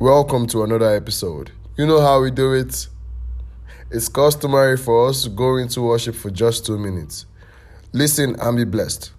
[0.00, 1.52] Welcome to another episode.
[1.76, 2.88] You know how we do it?
[3.90, 7.26] It's customary for us to go into worship for just two minutes.
[7.92, 9.12] Listen and be blessed.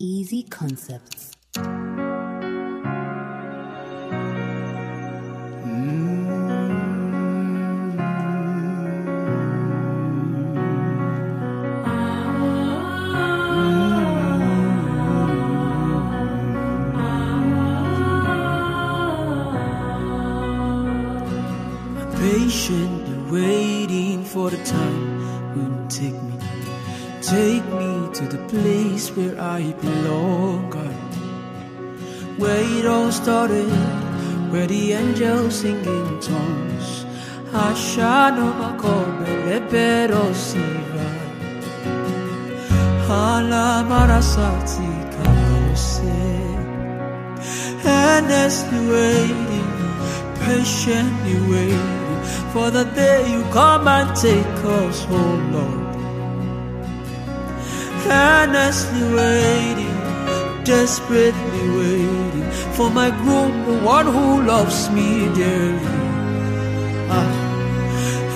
[0.00, 1.33] Easy concepts.
[44.24, 46.20] Marasati kaose.
[47.84, 49.70] Endlessly waiting,
[50.40, 55.80] patiently waiting for the day you come and take us home, Lord.
[58.06, 59.98] Earnestly waiting,
[60.64, 65.96] desperately waiting for my groom, the one who loves me dearly.
[67.10, 67.32] Ah,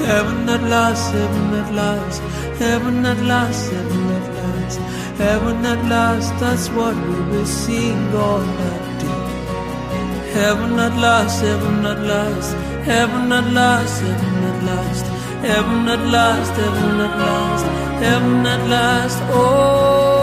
[0.04, 2.20] heaven at last, heaven at last,
[2.58, 3.97] heaven at last, heaven
[5.18, 6.30] heaven at last.
[6.40, 9.24] That's what we will be seeing all that day.
[10.38, 12.54] Heaven at last, heaven at last,
[12.90, 15.06] heaven at last, heaven at last,
[15.48, 17.66] heaven at last, heaven at last,
[18.04, 19.18] heaven at last.
[19.32, 20.17] Oh,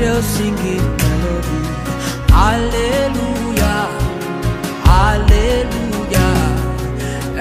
[0.00, 1.60] angels singing melody.
[2.38, 3.82] Hallelujah,
[4.90, 6.36] hallelujah.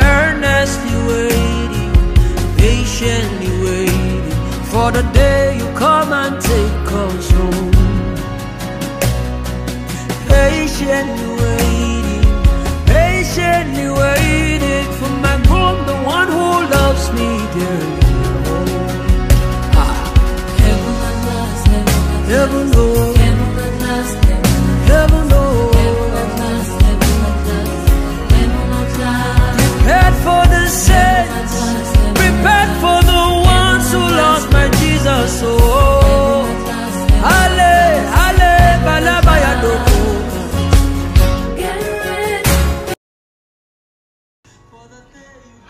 [0.01, 1.93] Earnestly waiting,
[2.57, 4.31] patiently waiting
[4.71, 7.71] for the day you come and take us home
[10.27, 12.25] patiently waiting,
[12.85, 17.88] patiently waiting for my groom, the one who loves me dearly.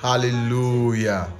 [0.09, 1.31] Hallelujah.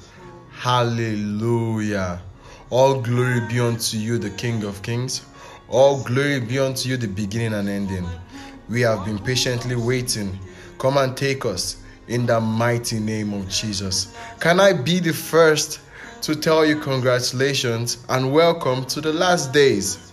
[0.51, 2.21] Hallelujah.
[2.69, 5.25] All glory be unto you, the King of Kings.
[5.69, 8.07] All glory be unto you, the beginning and ending.
[8.69, 10.37] We have been patiently waiting.
[10.77, 14.13] Come and take us in the mighty name of Jesus.
[14.39, 15.79] Can I be the first
[16.21, 20.11] to tell you congratulations and welcome to the last days?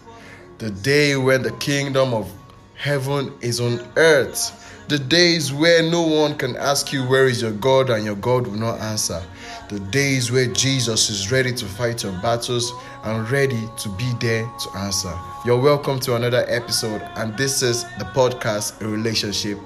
[0.56, 2.32] The day when the kingdom of
[2.74, 4.65] heaven is on earth.
[4.88, 7.90] The days where no one can ask you, Where is your God?
[7.90, 9.20] and your God will not answer.
[9.68, 14.44] The days where Jesus is ready to fight your battles and ready to be there
[14.44, 15.12] to answer.
[15.44, 19.58] You're welcome to another episode, and this is the podcast, A Relationship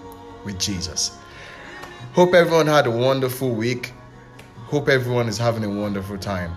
[0.46, 1.18] with Jesus.
[2.14, 3.92] Hope everyone had a wonderful week.
[4.68, 6.56] Hope everyone is having a wonderful time.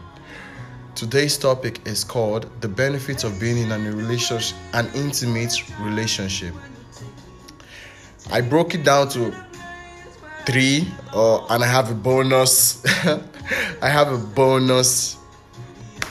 [0.95, 6.53] Today's topic is called the benefits of being in an relationship, an intimate relationship.
[8.31, 9.33] I broke it down to
[10.45, 12.83] three, and I have a bonus.
[13.81, 15.17] I have a bonus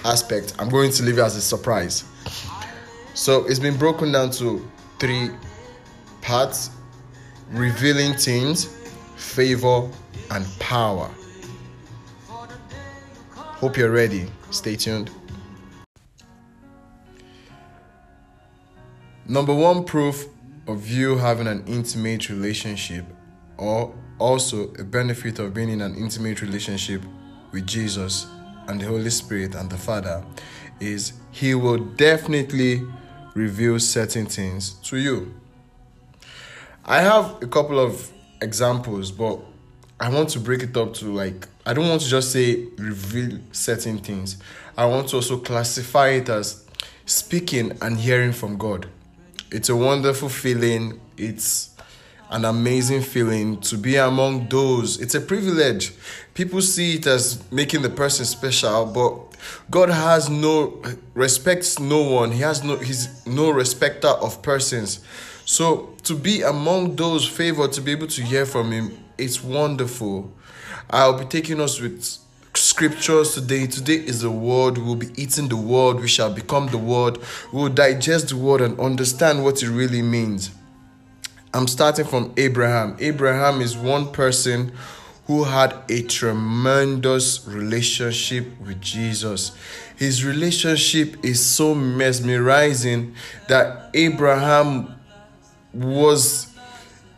[0.05, 0.55] aspect.
[0.59, 2.05] I'm going to leave it as a surprise.
[3.15, 4.67] So it's been broken down to
[4.99, 5.31] three
[6.21, 6.71] parts:
[7.51, 8.67] revealing things,
[9.17, 9.89] favor,
[10.31, 11.10] and power.
[13.34, 14.27] Hope you're ready.
[14.51, 15.10] Stay tuned.
[19.27, 20.27] Number one proof
[20.72, 23.04] of you having an intimate relationship,
[23.59, 27.03] or also a benefit of being in an intimate relationship
[27.53, 28.27] with Jesus
[28.69, 30.24] and the Holy Spirit and the Father,
[30.80, 32.83] is He will definitely
[33.34, 35.34] reveal certain things to you.
[36.86, 38.10] I have a couple of
[38.41, 39.39] examples, but
[40.01, 43.41] I want to break it up to like, I don't want to just say reveal
[43.53, 44.39] certain things.
[44.77, 46.66] I want to also classify it as
[47.04, 48.89] speaking and hearing from God.
[49.53, 50.99] It's a wonderful feeling.
[51.19, 51.77] It's
[52.31, 54.99] an amazing feeling to be among those.
[54.99, 55.93] It's a privilege.
[56.33, 59.37] People see it as making the person special, but
[59.71, 60.83] God has no
[61.13, 62.33] respects no one.
[62.33, 65.01] He has no he's no respecter of persons.
[65.45, 70.33] So to be among those favored to be able to hear from him, it's wonderful.
[70.89, 72.03] I'll be taking us with
[72.72, 73.66] scriptures today.
[73.66, 74.78] Today is the word.
[74.78, 76.01] We'll be eating the word.
[76.01, 77.19] We shall become the word.
[77.53, 80.51] We'll digest the word and understand what it really means.
[81.53, 82.97] I'm starting from Abraham.
[82.98, 84.72] Abraham is one person
[85.27, 89.53] who had a tremendous relationship with Jesus.
[89.98, 93.15] His relationship is so mesmerizing
[93.48, 94.95] that Abraham
[95.74, 96.47] was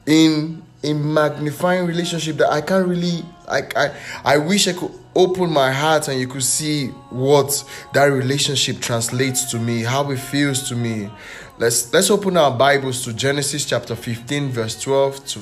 [0.05, 3.95] in a magnifying relationship that I can't really I, I
[4.25, 9.51] I wish I could open my heart and you could see what that relationship translates
[9.53, 11.11] to me, how it feels to me.
[11.59, 15.41] Let's let's open our Bibles to Genesis chapter 15 verse 12 to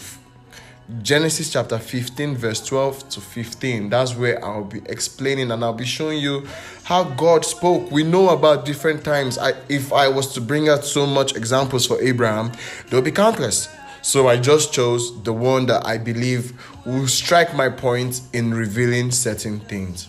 [1.00, 3.88] Genesis chapter 15, verse 12 to 15.
[3.88, 6.46] That's where I'll be explaining and I'll be showing you
[6.84, 7.90] how God spoke.
[7.90, 9.38] We know about different times.
[9.38, 12.52] I, if I was to bring out so much examples for Abraham,
[12.88, 13.68] there'll be countless.
[14.02, 16.52] So I just chose the one that I believe
[16.84, 20.08] will strike my point in revealing certain things.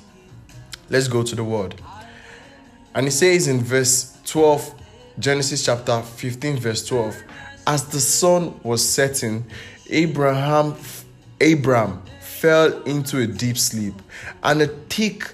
[0.89, 1.75] Let's go to the word.
[2.95, 4.75] And it says in verse 12,
[5.19, 7.23] Genesis chapter 15, verse 12,
[7.67, 9.45] as the sun was setting,
[9.89, 10.75] Abraham
[11.39, 13.93] Abram fell into a deep sleep,
[14.43, 15.33] and a thick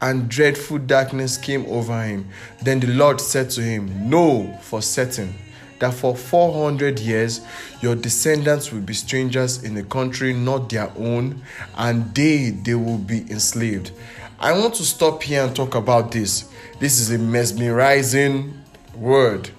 [0.00, 2.28] and dreadful darkness came over him.
[2.62, 5.34] Then the Lord said to him, Know for certain
[5.82, 7.40] that for 400 years
[7.80, 11.42] your descendants will be strangers in a country not their own,
[11.76, 13.90] and they they will be enslaved.
[14.38, 16.48] I want to stop here and talk about this.
[16.78, 18.54] This is a mesmerizing
[18.94, 19.50] word.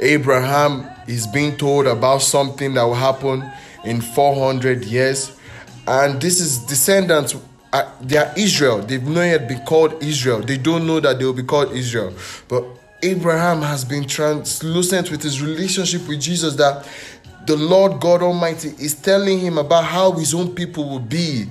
[0.00, 3.44] Abraham is being told about something that will happen
[3.84, 5.36] in 400 years,
[5.86, 7.36] and this is descendants.
[7.70, 8.78] Uh, they are Israel.
[8.78, 10.40] They've not yet been called Israel.
[10.40, 12.14] They don't know that they will be called Israel.
[12.48, 12.64] But
[13.02, 16.86] Abraham has been translucent with his relationship with Jesus that
[17.46, 21.46] the Lord God Almighty is telling him about how his own people will be,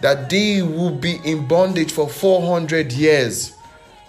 [0.00, 3.54] that they will be in bondage for 400 years.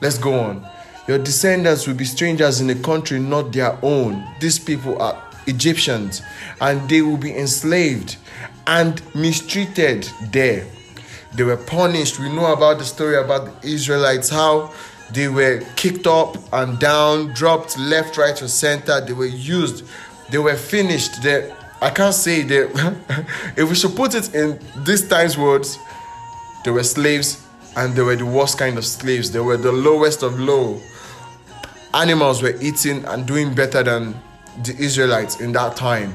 [0.02, 0.68] Let's go on.
[1.08, 4.24] Your descendants will be strangers in a country not their own.
[4.40, 6.22] These people are Egyptians,
[6.62, 8.18] and they will be enslaved
[8.68, 10.68] and mistreated there.
[11.34, 12.20] They were punished.
[12.20, 14.74] We know about the story about the Israelites, how
[15.12, 19.02] they were kicked up and down, dropped left, right, or center.
[19.02, 19.84] They were used.
[20.30, 21.24] They were finished.
[21.24, 21.52] They,
[21.82, 23.26] I can't say that.
[23.58, 25.78] if we should put it in this time's words,
[26.64, 27.46] they were slaves
[27.76, 29.32] and they were the worst kind of slaves.
[29.32, 30.80] They were the lowest of low.
[31.94, 34.16] Animals were eating and doing better than
[34.64, 36.14] the Israelites in that time.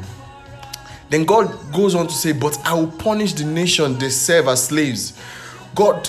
[1.10, 4.66] Then God goes on to say, But I will punish the nation they serve as
[4.66, 5.18] slaves.
[5.74, 6.08] God,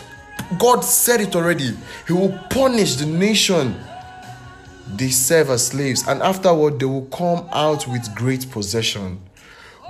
[0.60, 1.76] God said it already.
[2.08, 3.76] He will punish the nation
[4.88, 9.20] they serve as slaves, and afterward they will come out with great possession.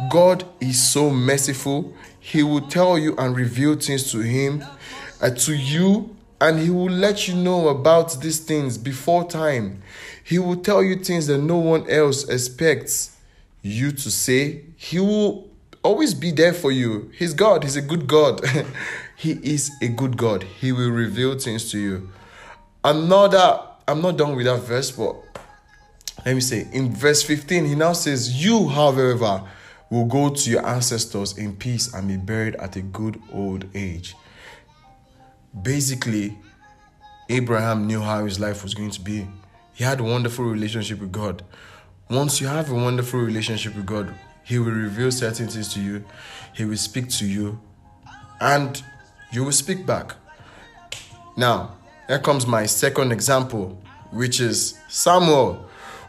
[0.10, 4.64] God is so merciful, He will tell you and reveal things to Him,
[5.22, 9.82] uh, to you, and He will let you know about these things before time.
[10.24, 13.18] He will tell you things that no one else expects
[13.62, 14.62] you to say.
[14.76, 15.50] He will
[15.84, 17.12] always be there for you.
[17.18, 18.42] He's God, He's a good God.
[19.16, 20.44] he is a good God.
[20.44, 22.10] He will reveal things to you.
[22.84, 25.16] Another, I'm not done with that verse, but
[26.25, 29.44] let me say in verse 15, he now says, You, however,
[29.89, 34.16] will go to your ancestors in peace and be buried at a good old age.
[35.62, 36.38] Basically,
[37.30, 39.28] Abraham knew how his life was going to be.
[39.74, 41.44] He had a wonderful relationship with God.
[42.10, 44.13] Once you have a wonderful relationship with God,
[44.44, 46.04] He will reveal certain things to you,
[46.54, 47.60] He will speak to you,
[48.39, 48.84] and
[49.36, 50.15] you will speak back.
[51.36, 51.75] Now,
[52.08, 53.77] here comes my second example,
[54.12, 55.65] which is Samuel.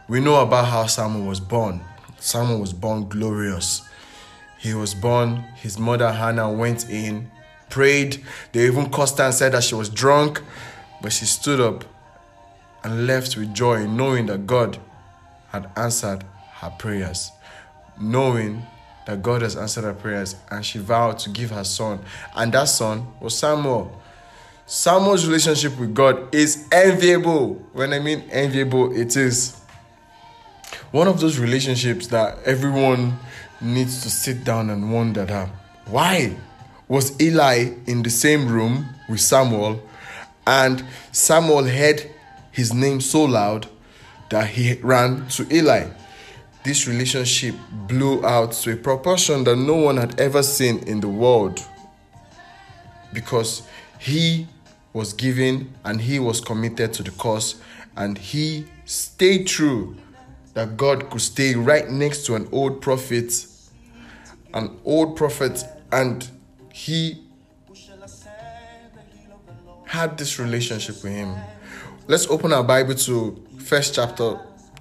[0.07, 1.81] We know about how Samuel was born.
[2.19, 3.81] Samuel was born glorious.
[4.59, 7.29] He was born, his mother Hannah went in,
[7.69, 8.23] prayed.
[8.53, 10.41] They even cursed and said that she was drunk,
[11.01, 11.83] but she stood up
[12.83, 14.79] and left with joy, knowing that God
[15.49, 17.31] had answered her prayers.
[17.99, 18.65] Knowing
[19.07, 21.99] that God has answered her prayers, and she vowed to give her son,
[22.35, 24.01] and that son was Samuel.
[24.65, 27.53] Samuel's relationship with God is enviable.
[27.71, 29.61] When I mean enviable, it is
[30.91, 33.17] one of those relationships that everyone
[33.61, 35.47] needs to sit down and wonder that
[35.85, 36.35] why
[36.89, 39.81] was Eli in the same room with Samuel
[40.45, 40.83] and
[41.13, 42.11] Samuel heard
[42.51, 43.67] his name so loud
[44.29, 45.87] that he ran to Eli.
[46.67, 47.55] This relationship
[47.87, 51.63] blew out to a proportion that no one had ever seen in the world
[53.13, 53.61] because
[53.99, 54.45] he
[54.91, 57.55] was given and he was committed to the cause
[57.95, 59.95] and he stayed true
[60.55, 63.47] that God could stay right next to an old prophet,
[64.53, 66.29] an old prophet, and
[66.73, 67.23] he
[69.85, 71.33] had this relationship with him.
[72.07, 74.37] Let's open our Bible to first chapter,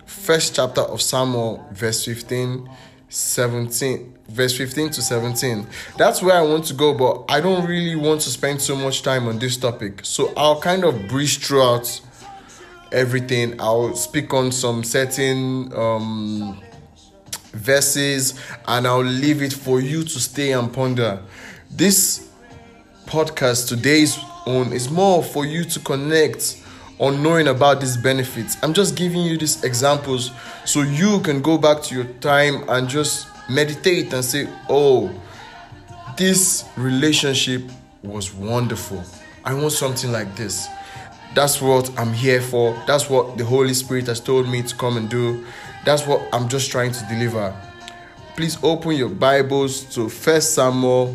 [0.07, 2.69] first chapter of Samuel, verse 15,
[3.09, 5.67] 17, verse 15 to 17.
[5.99, 9.03] That's where I want to go, but I don't really want to spend so much
[9.03, 10.01] time on this topic.
[10.03, 12.01] So I'll kind of breeze throughout
[12.93, 13.61] everything.
[13.61, 16.61] I'll speak on some certain um
[17.53, 21.23] verses and I'll leave it for you to stay and ponder.
[21.71, 22.29] This
[23.07, 26.63] podcast today's own is more for you to connect
[26.99, 28.57] on knowing about these benefits.
[28.63, 30.31] I'm just giving you these examples
[30.65, 35.11] so you can go back to your time and just meditate and say, "Oh,
[36.17, 37.63] this relationship
[38.03, 39.05] was wonderful.
[39.45, 40.67] I want something like this."
[41.35, 42.75] That's what I'm here for.
[42.87, 45.45] That's what the Holy Spirit has told me to come and do.
[45.85, 47.55] That's what I'm just trying to deliver.
[48.37, 51.15] Please open your Bibles to First Samuel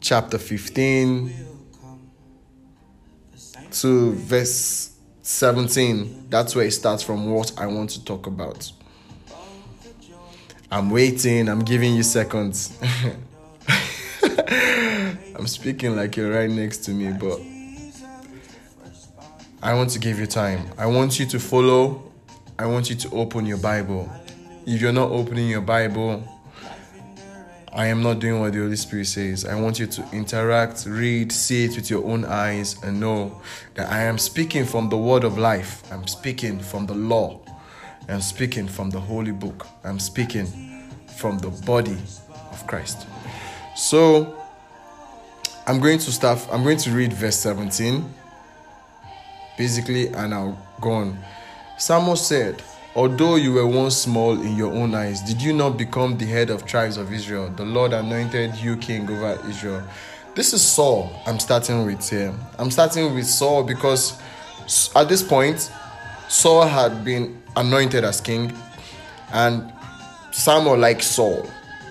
[0.00, 1.51] chapter 15
[3.72, 6.26] to verse 17.
[6.28, 8.70] That's where it starts from what I want to talk about.
[10.70, 12.78] I'm waiting, I'm giving you seconds.
[14.22, 17.40] I'm speaking like you're right next to me, but
[19.62, 20.70] I want to give you time.
[20.78, 22.10] I want you to follow.
[22.58, 24.10] I want you to open your Bible.
[24.66, 26.24] If you're not opening your Bible,
[27.74, 29.44] I am not doing what the Holy Spirit says.
[29.44, 33.40] I want you to interact, read, see it with your own eyes, and know
[33.74, 35.82] that I am speaking from the word of life.
[35.90, 37.40] I'm speaking from the law.
[38.08, 39.66] I'm speaking from the holy book.
[39.84, 40.46] I'm speaking
[41.16, 41.96] from the body
[42.50, 43.06] of Christ.
[43.74, 44.38] So,
[45.66, 48.04] I'm going to start, I'm going to read verse 17
[49.56, 51.18] basically, and I'll go on.
[51.78, 52.62] Samuel said,
[52.94, 56.50] Although you were once small in your own eyes, did you not become the head
[56.50, 57.48] of tribes of Israel?
[57.48, 59.82] The Lord anointed you king over Israel.
[60.34, 62.34] This is Saul I'm starting with here.
[62.58, 64.20] I'm starting with Saul because
[64.94, 65.70] at this point,
[66.28, 68.52] Saul had been anointed as king,
[69.32, 69.72] and
[70.30, 71.48] Samuel likes Saul.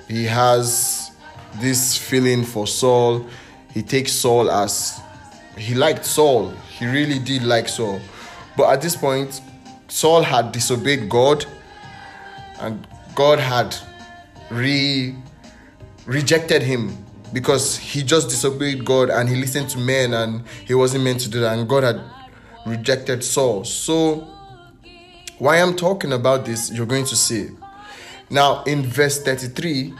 [0.07, 1.11] He has
[1.55, 3.25] this feeling for Saul.
[3.73, 5.01] He takes Saul as
[5.57, 6.51] he liked Saul.
[6.77, 7.99] He really did like Saul.
[8.55, 9.41] But at this point,
[9.91, 11.45] Saul had disobeyed God,
[12.61, 13.75] and God had
[14.49, 15.13] re
[16.05, 16.97] rejected him
[17.33, 21.29] because he just disobeyed God and he listened to men and he wasn't meant to
[21.29, 22.01] do that, and God had
[22.65, 23.65] rejected Saul.
[23.65, 24.27] So,
[25.39, 27.49] why I'm talking about this, you're going to see.
[28.29, 29.93] Now, in verse 33,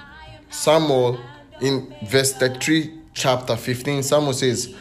[0.50, 1.20] Samuel,
[1.60, 4.74] in verse 33, chapter 15, Samuel says,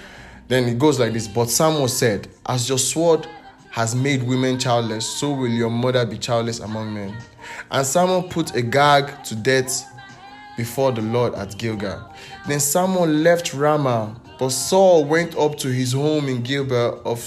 [0.47, 3.27] then it goes like this But Samuel said, As your sword
[3.71, 7.17] has made women childless, so will your mother be childless among men.
[7.71, 9.87] And Samuel put Agag to death
[10.57, 12.13] before the Lord at Gilgal.
[12.47, 17.19] Then Samuel left Ramah, but Saul went up to his home in Gilgal of,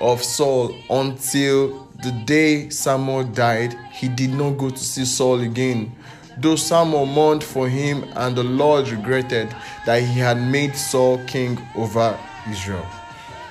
[0.00, 3.78] of Saul until the day Samuel died.
[3.92, 5.94] He did not go to see Saul again.
[6.36, 9.54] Though Samuel mourned for him, and the Lord regretted
[9.86, 12.18] that he had made Saul king over
[12.48, 12.86] Israel.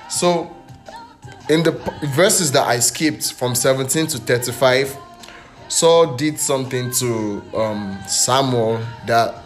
[0.08, 0.56] So,
[1.48, 1.72] in the
[2.14, 4.96] verses that I skipped from 17 to 35,
[5.68, 9.44] Saul did something to um, Samuel that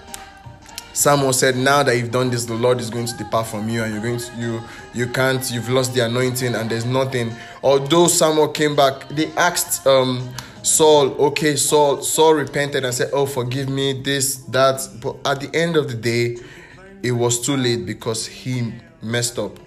[0.92, 3.82] Samuel said, "Now that you've done this, the Lord is going to depart from you,
[3.82, 4.60] and you're going to you
[4.94, 5.50] you can't.
[5.50, 7.32] You've lost the anointing, and there's nothing."
[7.62, 10.32] Although Samuel came back, they asked um,
[10.62, 15.56] Saul, "Okay, Saul." Saul repented and said, "Oh, forgive me, this, that." But at the
[15.56, 16.36] end of the day,
[17.02, 19.58] it was too late because he messed up.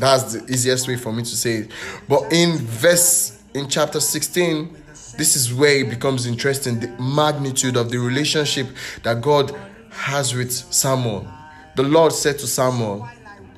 [0.00, 1.70] That's the easiest way for me to say it.
[2.08, 4.76] But in verse in chapter 16,
[5.18, 8.68] this is where it becomes interesting the magnitude of the relationship
[9.02, 9.54] that God
[9.90, 11.28] has with Samuel.
[11.76, 13.08] The Lord said to Samuel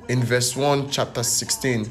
[0.09, 1.89] in verse 1, chapter 16,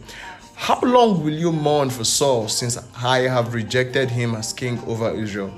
[0.55, 5.11] How long will you mourn for Saul since I have rejected him as king over
[5.11, 5.53] Israel?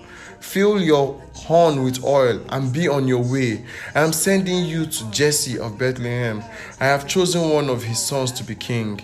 [0.44, 3.64] Fill your horn with oil and be on your way.
[3.92, 6.44] I am sending you to Jesse of Bethlehem.
[6.78, 9.00] I have chosen one of his sons to be king.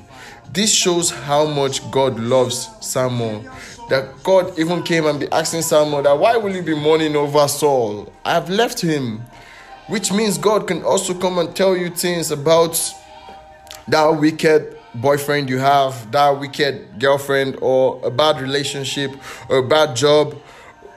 [0.52, 3.44] This shows how much God loves Samuel.
[3.88, 7.48] That God even came and be asking Samuel that why will you be mourning over
[7.48, 8.12] Saul?
[8.24, 9.22] I have left him.
[9.88, 12.78] Which means God can also come and tell you things about
[13.88, 19.10] that wicked boyfriend you have, that wicked girlfriend, or a bad relationship,
[19.48, 20.36] or a bad job,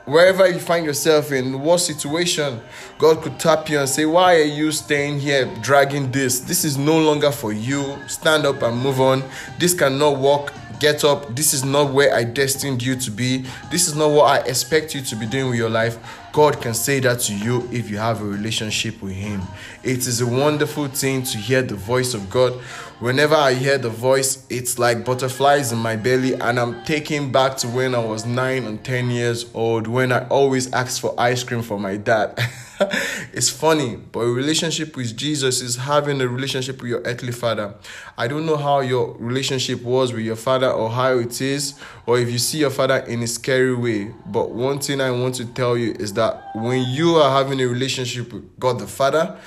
[0.06, 2.62] wherever you find yourself in, what situation,
[2.98, 6.40] God could tap you and say, Why are you staying here dragging this?
[6.40, 7.98] This is no longer for you.
[8.08, 9.24] Stand up and move on.
[9.60, 10.54] This cannot work.
[10.80, 11.36] Get up.
[11.36, 13.46] This is not where I destined you to be.
[13.72, 15.98] This is not what I expect you to be doing with your life.
[16.34, 19.42] God can say that to you if you have a relationship with Him.
[19.84, 22.54] It is a wonderful thing to hear the voice of God.
[23.00, 27.58] Whenever I hear the voice, it's like butterflies in my belly, and I'm taken back
[27.58, 31.44] to when I was nine and 10 years old when I always asked for ice
[31.44, 32.40] cream for my dad.
[33.34, 37.76] it's funny, but a relationship with Jesus is having a relationship with your earthly father.
[38.18, 42.20] I don't know how your relationship was with your father or how it is, or
[42.20, 44.14] if you see your father in a scary way.
[44.26, 47.66] But one thing I want to tell you is that when you are having a
[47.66, 49.38] relationship with God the Father,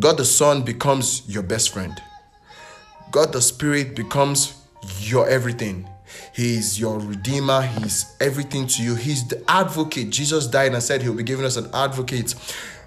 [0.00, 1.92] God the Son becomes your best friend.
[3.10, 4.54] God the Spirit becomes
[5.00, 5.88] your everything.
[6.32, 7.62] He's your redeemer.
[7.62, 8.94] He's everything to you.
[8.94, 10.10] He's the advocate.
[10.10, 12.34] Jesus died and said he'll be giving us an advocate,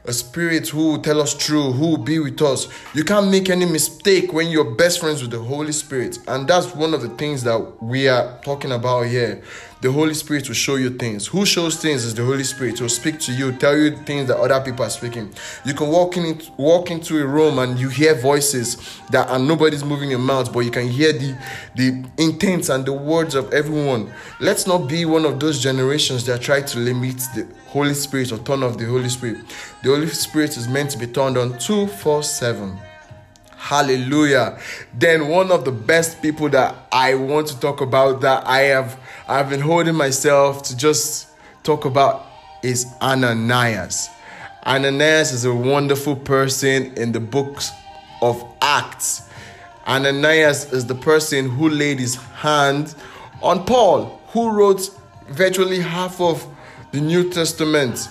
[0.05, 2.67] a spirit who will tell us true, who will be with us.
[2.93, 6.19] You can't make any mistake when you're best friends with the Holy Spirit.
[6.27, 9.43] And that's one of the things that we are talking about here.
[9.81, 11.25] The Holy Spirit will show you things.
[11.25, 12.77] Who shows things is the Holy Spirit.
[12.77, 15.33] He'll speak to you, tell you things that other people are speaking.
[15.65, 18.77] You can walk in walk into a room and you hear voices
[19.09, 21.35] that and nobody's moving your mouth, but you can hear the
[21.75, 24.13] the intents and the words of everyone.
[24.39, 28.37] Let's not be one of those generations that try to limit the Holy Spirit or
[28.37, 29.39] turn off the Holy Spirit.
[29.81, 32.90] The Holy Spirit is meant to be turned on 247.
[33.71, 34.59] Hallelujah.
[34.93, 38.99] Then one of the best people that I want to talk about that I have
[39.29, 41.29] I've been holding myself to just
[41.63, 42.25] talk about
[42.63, 44.09] is Ananias.
[44.65, 47.71] Ananias is a wonderful person in the books
[48.21, 49.29] of Acts.
[49.87, 52.93] Ananias is the person who laid his hand
[53.41, 54.89] on Paul, who wrote
[55.29, 56.45] virtually half of
[56.91, 58.09] the New Testament.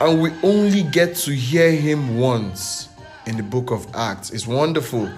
[0.00, 2.88] And we only get to hear him once
[3.26, 4.30] in the book of Acts.
[4.30, 5.10] It's wonderful.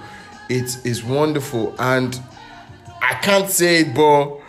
[0.48, 1.74] It is wonderful.
[1.78, 2.20] And
[3.02, 4.40] I can't say it, but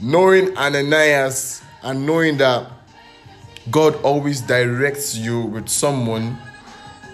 [0.00, 2.70] knowing Ananias and knowing that
[3.70, 6.36] God always directs you with someone,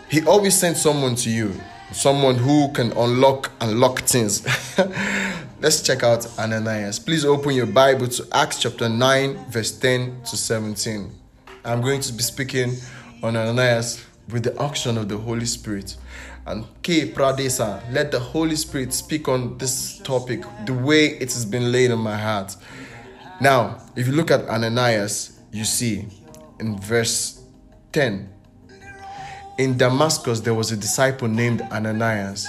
[0.09, 1.54] He always sends someone to you,
[1.92, 4.44] someone who can unlock and lock things.
[5.61, 6.98] Let's check out Ananias.
[6.98, 11.12] Please open your Bible to Acts chapter 9, verse 10 to 17.
[11.64, 12.76] I'm going to be speaking
[13.22, 15.96] on Ananias with the action of the Holy Spirit.
[16.46, 21.44] And K Pradesa, let the Holy Spirit speak on this topic the way it has
[21.44, 22.56] been laid on my heart.
[23.40, 26.06] Now, if you look at Ananias, you see
[26.58, 27.42] in verse
[27.92, 28.28] 10
[29.60, 32.48] in Damascus there was a disciple named Ananias.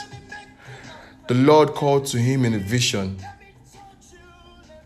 [1.28, 3.18] The Lord called to him in a vision.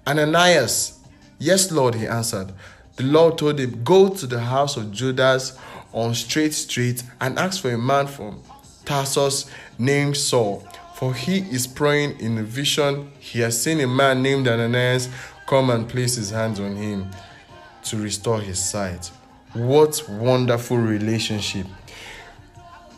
[0.08, 1.00] Ananias,
[1.38, 2.52] yes, Lord, he answered.
[2.96, 5.56] The Lord told him, Go to the house of Judas
[5.96, 8.44] on Straight Street and ask for a man from
[8.84, 10.68] Tarsus named Saul.
[10.96, 13.12] For he is praying in a vision.
[13.20, 15.10] He has seen a man named Ananias
[15.48, 17.10] come and place his hands on him
[17.86, 19.10] to restore his sight.
[19.54, 21.66] What wonderful relationship.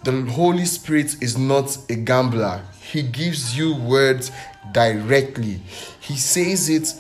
[0.04, 2.62] The Holy Spirit is not a gambler.
[2.82, 4.32] He gives you words
[4.72, 5.60] directly.
[6.00, 6.94] He says it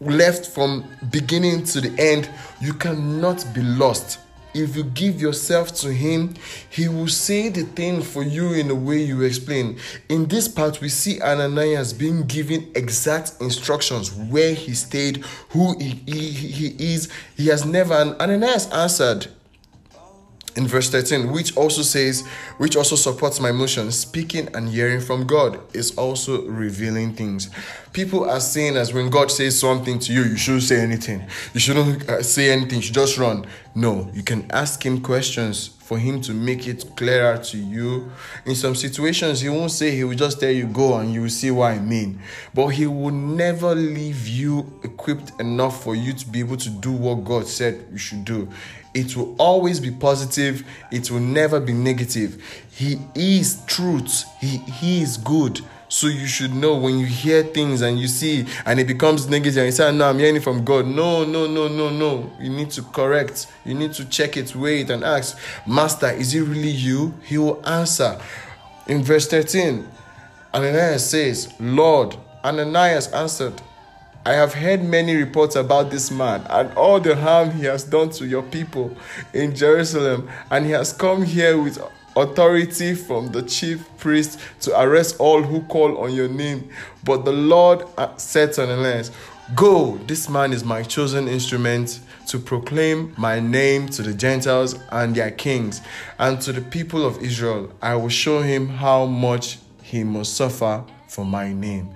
[0.00, 2.28] left from beginning to the end.
[2.60, 4.18] You cannot be lost.
[4.54, 6.34] If you give yourself to Him,
[6.70, 9.78] He will say the thing for you in a way you explain.
[10.08, 15.18] In this part, we see Ananias being given exact instructions where he stayed,
[15.50, 17.08] who he, he, he is.
[17.36, 19.28] He has never, and Ananias answered,
[20.58, 22.26] in verse 13 which also says
[22.58, 27.48] which also supports my motion speaking and hearing from god is also revealing things.
[27.92, 31.24] People are saying as when god says something to you you shouldn't say anything.
[31.54, 32.82] You shouldn't uh, say anything.
[32.82, 33.46] You just run.
[33.76, 38.10] No you can ask him questions for him to make it clearer to you.
[38.44, 41.30] In some situations he won't say he will just tell you go and you will
[41.30, 42.20] see what i mean.
[42.52, 46.90] But he will never leave you equipped enough for you to be able to do
[46.90, 48.48] what god said you should do
[48.94, 52.42] it will always be positive it will never be negative.
[52.70, 54.24] He is truth.
[54.40, 55.60] He, he is good.
[55.90, 59.56] So you should know when you hear things and you see and it becomes negative
[59.56, 60.86] and you say ah, no i'm hearing from god.
[60.86, 62.30] No no no no no.
[62.38, 63.46] You need to correct.
[63.64, 67.14] You need to check it wait and ask master is it really you?
[67.24, 68.20] He will answer.
[68.86, 69.86] In verse 13
[70.54, 73.60] ananias says lord ananias answered
[74.28, 78.10] I have heard many reports about this man and all the harm he has done
[78.10, 78.94] to your people
[79.32, 81.82] in Jerusalem, and he has come here with
[82.14, 86.68] authority from the chief priest to arrest all who call on your name.
[87.04, 87.84] But the Lord
[88.18, 89.12] said to Ananias,
[89.54, 95.14] Go, this man is my chosen instrument to proclaim my name to the Gentiles and
[95.14, 95.80] their kings,
[96.18, 97.72] and to the people of Israel.
[97.80, 101.94] I will show him how much he must suffer for my name.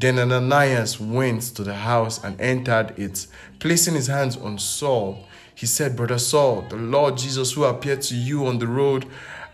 [0.00, 3.26] Then Ananias went to the house and entered it.
[3.58, 8.14] Placing his hands on Saul, he said, Brother Saul, the Lord Jesus, who appeared to
[8.14, 9.04] you on the road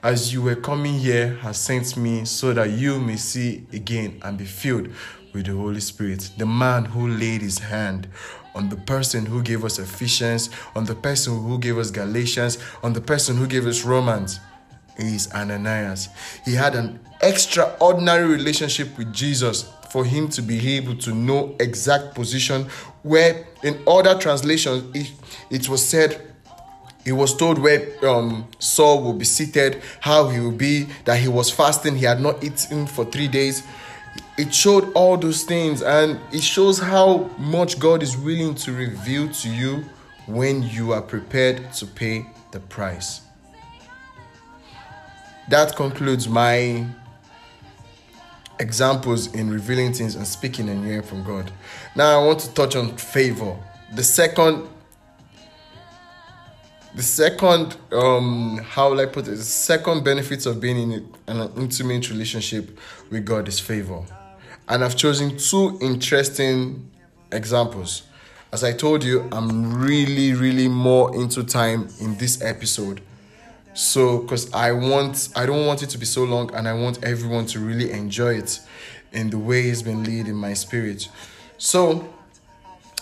[0.05, 4.39] as you were coming here, has sent me so that you may see again and
[4.39, 4.89] be filled
[5.33, 6.31] with the Holy Spirit.
[6.39, 8.07] The man who laid his hand
[8.55, 12.93] on the person who gave us Ephesians, on the person who gave us Galatians, on
[12.93, 14.39] the person who gave us Romans
[14.97, 16.09] is Ananias.
[16.45, 22.15] He had an extraordinary relationship with Jesus for him to be able to know exact
[22.15, 22.65] position
[23.03, 25.11] where in other translations it,
[25.49, 26.35] it was said
[27.03, 31.29] he was told where um, Saul will be seated, how he will be, that he
[31.29, 33.63] was fasting, he had not eaten for three days.
[34.37, 39.31] It showed all those things, and it shows how much God is willing to reveal
[39.31, 39.83] to you
[40.27, 43.23] when you are prepared to pay the price.
[45.49, 46.85] That concludes my
[48.59, 51.51] examples in revealing things and speaking and hearing from God.
[51.95, 53.57] Now I want to touch on favor.
[53.95, 54.69] The second
[56.95, 61.53] the second um how will I put it the second benefits of being in an
[61.57, 62.79] intimate relationship
[63.11, 64.03] with God is favor.
[64.69, 66.91] And I've chosen two interesting
[67.31, 68.03] examples.
[68.53, 73.01] As I told you, I'm really, really more into time in this episode.
[73.77, 77.05] So, because I want, I don't want it to be so long, and I want
[77.05, 78.59] everyone to really enjoy it
[79.13, 81.11] in the way it's been leading my spirit.
[81.59, 82.09] So,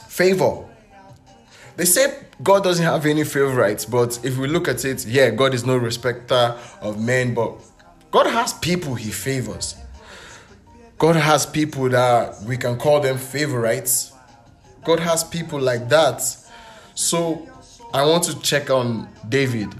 [0.08, 0.64] favor.
[1.76, 5.54] They say God doesn't have any favorites, but if we look at it, yeah, God
[5.54, 7.52] is no respecter of men, but
[8.10, 9.76] God has people He favors.
[10.98, 14.12] God has people that we can call them favorites.
[14.82, 16.20] God has people like that.
[16.96, 17.48] So,
[17.92, 19.72] I want to check on David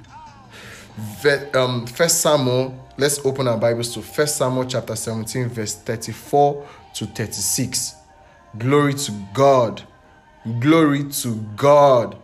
[1.55, 2.79] um, First Samuel.
[2.97, 7.97] Let's open our Bibles to First Samuel chapter 17, verse 34 to 36.
[8.59, 9.83] Glory to God.
[10.61, 12.17] Glory to God.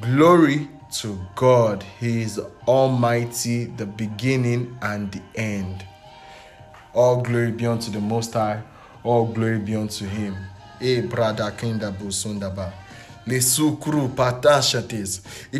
[0.00, 1.84] Glory to God.
[2.00, 5.84] He is Almighty, the beginning and the end.
[6.92, 8.62] All glory be unto the Most High.
[9.04, 10.36] All glory be unto Him.
[10.80, 12.72] Eh, brother, kinda busundaba.
[13.26, 13.58] If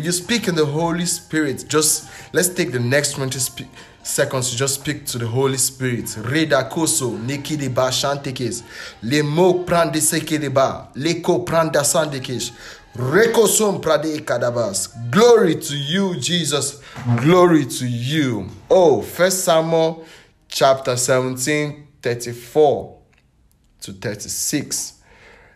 [0.05, 3.67] you speak in the Holy Spirit, just let's take the next 20 spe-
[4.03, 6.15] seconds to just speak to the Holy Spirit.
[6.17, 8.63] Reda koso nikidi ba shantekes.
[9.03, 10.87] Le mo prande sekede ba.
[10.95, 12.51] Leko pranda sandekes.
[12.95, 14.89] Rekosom prade kadabas.
[15.09, 16.81] Glory to you, Jesus.
[17.21, 18.49] Glory to you.
[18.69, 20.05] Oh, First Samuel
[20.49, 22.97] chapter 17, 34
[23.81, 25.00] to 36.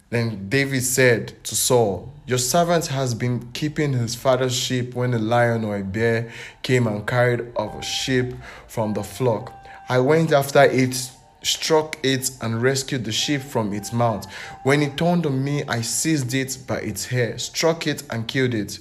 [0.09, 5.19] Then David said to Saul, Your servant has been keeping his father's sheep when a
[5.19, 8.33] lion or a bear came and carried off a sheep
[8.67, 9.51] from the flock.
[9.89, 10.95] I went after it,
[11.41, 14.31] struck it, and rescued the sheep from its mouth.
[14.63, 18.53] When it turned on me, I seized it by its hair, struck it, and killed
[18.53, 18.79] it.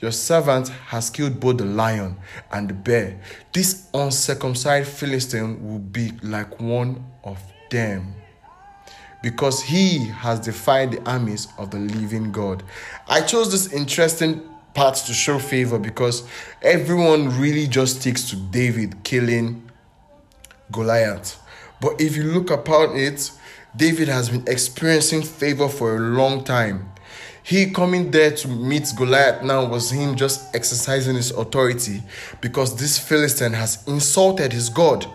[0.00, 2.16] Your servant has killed both the lion
[2.52, 3.20] and the bear.
[3.52, 7.38] This uncircumcised Philistine will be like one of
[7.70, 8.16] them
[9.24, 12.62] because he has defied the armies of the living God.
[13.08, 14.42] I chose this interesting
[14.74, 16.28] part to show favor because
[16.60, 19.70] everyone really just sticks to David killing
[20.70, 21.40] Goliath.
[21.80, 23.30] But if you look upon it,
[23.74, 26.92] David has been experiencing favor for a long time.
[27.42, 32.02] He coming there to meet Goliath now was him just exercising his authority
[32.42, 35.06] because this Philistine has insulted his God.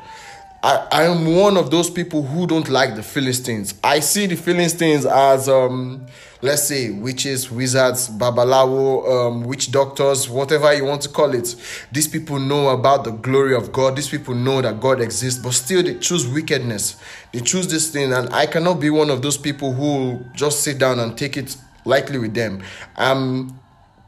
[0.62, 3.76] I, am one of those people who don't like the Philistines.
[3.84, 6.06] I see the Philistines as um
[6.42, 11.56] let's say witches, wizards, babalawo, um, witch doctors, whatever you want to call it.
[11.92, 13.96] These people know about the glory of God.
[13.96, 16.98] These people know that God exists, but still they choose wickedness.
[17.34, 20.78] They choose this thing, and I cannot be one of those people who just sit
[20.78, 22.64] down and take it lightly with them.
[22.96, 23.60] I'm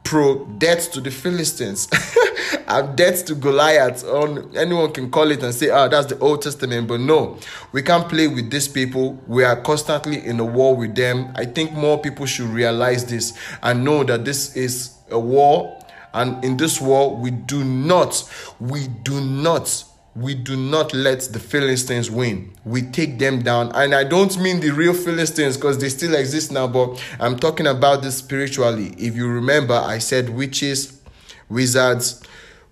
[0.04, 1.88] pro death to the Philistines.
[2.68, 4.04] I'm death to Goliath.
[4.04, 7.38] On anyone can call it and say, "Ah, that's the Old Testament," but no,
[7.72, 9.18] we can't play with these people.
[9.26, 11.32] We are constantly in a war with them.
[11.34, 15.78] I think more people should realize this and know that this is a war,
[16.14, 18.22] and in this war, we do not,
[18.60, 22.52] we do not we do not let the Philistines win.
[22.64, 23.72] We take them down.
[23.74, 27.66] And I don't mean the real Philistines because they still exist now, but I'm talking
[27.66, 28.94] about this spiritually.
[28.98, 31.00] If you remember, I said witches,
[31.48, 32.22] wizards,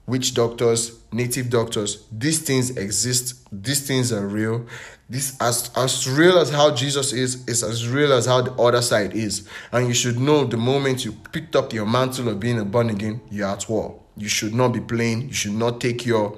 [0.07, 2.05] witch doctors, native doctors.
[2.13, 3.49] These things exist.
[3.51, 4.67] These things are real.
[5.09, 8.83] This as as real as how Jesus is is as real as how the other
[8.83, 9.49] side is.
[9.73, 12.91] And you should know the moment you picked up your mantle of being a born
[12.91, 13.99] again, you're at war.
[14.17, 15.29] You should not be playing.
[15.29, 16.37] You should not take your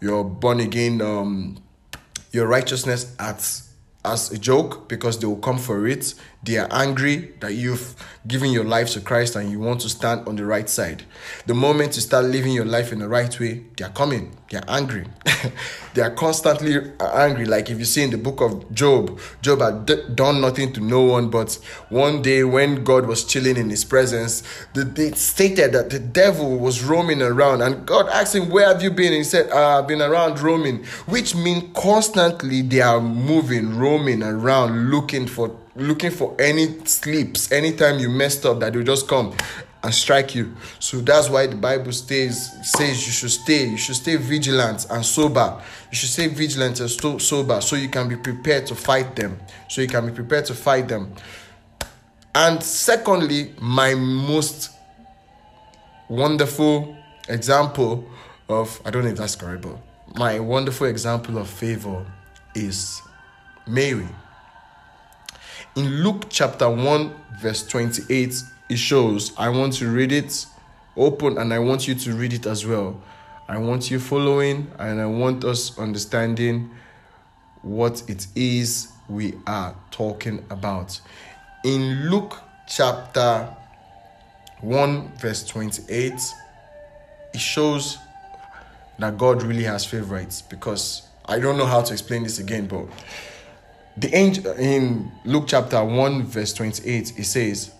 [0.00, 1.62] your born again um
[2.32, 3.38] your righteousness at
[4.04, 6.14] as a joke because they will come for it.
[6.42, 7.94] They are angry that you've
[8.26, 11.04] given your life to Christ and you want to stand on the right side.
[11.44, 14.34] The moment you start living your life in the right way, they are coming.
[14.50, 15.04] They are angry.
[15.94, 17.44] they are constantly angry.
[17.44, 20.80] Like if you see in the book of Job, Job had d- done nothing to
[20.80, 21.58] no one, but
[21.90, 26.82] one day when God was chilling in his presence, they stated that the devil was
[26.82, 29.08] roaming around and God asked him, Where have you been?
[29.08, 34.22] And he said, uh, I've been around roaming, which means constantly they are moving, roaming
[34.22, 39.34] around, looking for looking for any sleeps anytime you messed up that they'll just come
[39.82, 40.54] and strike you.
[40.78, 45.04] So that's why the bible stays says you should stay you should stay vigilant and
[45.04, 45.60] sober.
[45.90, 49.38] You should stay vigilant and sto- sober so you can be prepared to fight them.
[49.68, 51.14] So you can be prepared to fight them.
[52.34, 54.70] And secondly my most
[56.08, 56.96] wonderful
[57.28, 58.04] example
[58.48, 59.76] of i don't know if that's correct but
[60.16, 62.04] my wonderful example of favor
[62.54, 63.00] is
[63.66, 64.08] mary
[65.76, 70.46] in Luke chapter 1, verse 28, it shows, I want to read it
[70.96, 73.00] open and I want you to read it as well.
[73.48, 76.70] I want you following and I want us understanding
[77.62, 81.00] what it is we are talking about.
[81.64, 83.54] In Luke chapter
[84.60, 86.12] 1, verse 28,
[87.34, 87.98] it shows
[88.98, 92.86] that God really has favorites because I don't know how to explain this again, but
[94.00, 97.74] the angel in Luke chapter 1, verse 28, it says,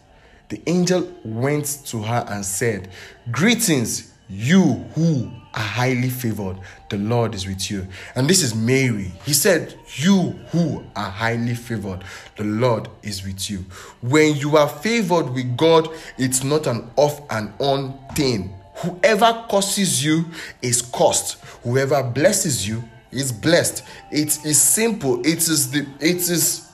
[0.50, 2.90] The angel went to her and said,
[3.30, 6.58] Greetings, you who are highly favored,
[6.90, 7.88] the Lord is with you.
[8.14, 9.12] And this is Mary.
[9.24, 12.04] He said, You who are highly favored,
[12.36, 13.64] the Lord is with you.
[14.02, 18.54] When you are favored with God, it's not an off and on thing.
[18.76, 20.26] Whoever curses you
[20.60, 23.82] is cursed, whoever blesses you is blessed.
[24.10, 25.20] It is simple.
[25.20, 26.68] It is the it is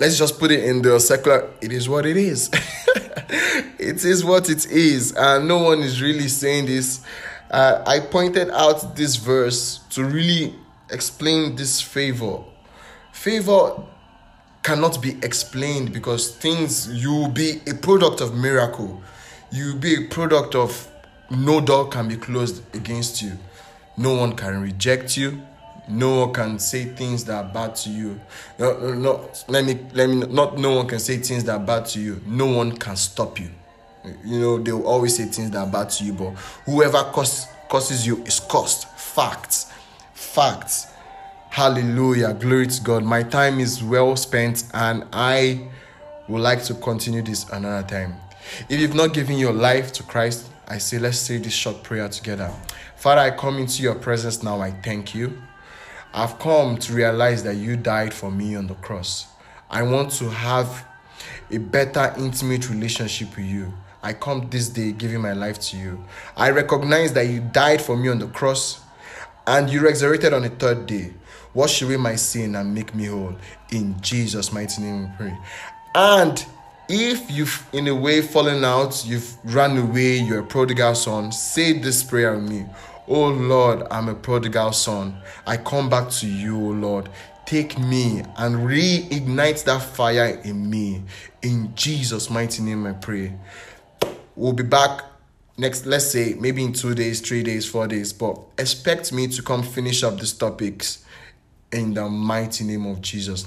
[0.00, 2.50] let's just put it in the secular it is what it is.
[3.82, 5.12] It is what it is.
[5.16, 7.00] And no one is really saying this.
[7.50, 10.54] Uh, i pointed out this verse to really
[10.90, 12.38] explain this favor.
[13.12, 13.82] Favor
[14.62, 19.02] cannot be explained because things you will be a product of miracle.
[19.50, 20.88] You will be a product of
[21.28, 23.36] no door can be closed against you
[23.96, 25.42] no one can reject you.
[25.88, 28.20] No one can say things that are bad to you.
[28.58, 31.64] No, no, no let me let me not no one can say things that are
[31.64, 32.20] bad to you.
[32.26, 33.50] No one can stop you.
[34.24, 36.30] You know they will always say things that are bad to you but
[36.66, 38.88] whoever cause, causes you is cursed.
[38.96, 39.72] Facts.
[40.14, 40.86] Facts.
[41.50, 42.32] Hallelujah.
[42.34, 43.04] Glory to god.
[43.04, 45.68] My time is well spent and i
[46.28, 48.14] would like to continue this another time.
[48.68, 52.08] If you've not given your life to christ i say let's say this short prayer
[52.08, 52.50] together
[53.02, 55.42] father i come into your presence now i thank you
[56.14, 59.28] I've come to realize that you died for me on the cross.
[59.70, 60.86] I want to have
[61.50, 63.72] a better intimate relationship with you.
[64.02, 66.04] I come this day giving my life to you.
[66.36, 68.80] I recognize that you died for me on the cross
[69.46, 71.14] and you resurrected on the third day.
[71.54, 73.36] Wash away my sin and make me whole.
[73.70, 75.38] In Jesus' mighty name we pray.
[75.94, 76.44] And
[76.90, 81.78] if you've in a way fallen out, you've run away, you're a prodigal son, say
[81.78, 82.66] this prayer with me.
[83.14, 85.18] Oh Lord, I'm a prodigal son.
[85.46, 87.10] I come back to you, oh Lord.
[87.44, 91.02] Take me and reignite that fire in me.
[91.42, 93.34] In Jesus' mighty name, I pray.
[94.34, 95.04] We'll be back
[95.58, 99.42] next, let's say, maybe in two days, three days, four days, but expect me to
[99.42, 101.04] come finish up these topics
[101.70, 103.44] in the mighty name of Jesus.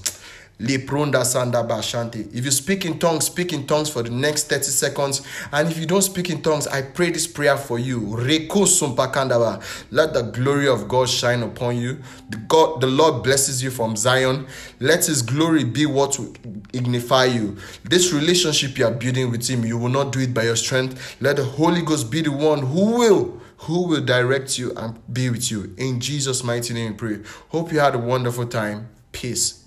[0.57, 5.21] If you speak in tongues, speak in tongues for the next 30 seconds.
[5.51, 7.99] And if you don't speak in tongues, I pray this prayer for you.
[7.99, 11.99] Let the glory of God shine upon you.
[12.29, 14.47] The God, the Lord blesses you from Zion.
[14.79, 16.33] Let his glory be what will
[16.73, 17.57] ignify you.
[17.83, 21.17] This relationship you are building with him, you will not do it by your strength.
[21.19, 25.29] Let the Holy Ghost be the one who will who will direct you and be
[25.29, 25.73] with you.
[25.77, 27.19] In Jesus' mighty name, we pray.
[27.49, 28.89] Hope you had a wonderful time.
[29.11, 29.64] Peace.